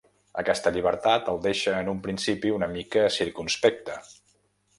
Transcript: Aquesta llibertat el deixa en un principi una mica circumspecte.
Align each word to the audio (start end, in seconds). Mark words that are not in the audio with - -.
Aquesta 0.41 0.71
llibertat 0.77 1.29
el 1.33 1.37
deixa 1.43 1.73
en 1.83 1.91
un 1.93 1.99
principi 2.07 2.55
una 2.57 2.71
mica 2.79 3.05
circumspecte. 3.19 4.01